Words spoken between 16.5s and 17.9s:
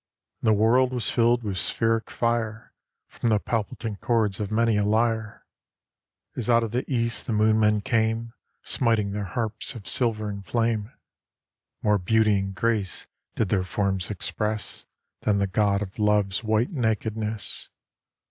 nakedness.